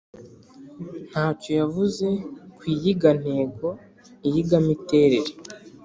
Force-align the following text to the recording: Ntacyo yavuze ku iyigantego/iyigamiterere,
Ntacyo 1.09 1.51
yavuze 1.61 2.07
ku 2.55 2.61
iyigantego/iyigamiterere, 2.73 5.31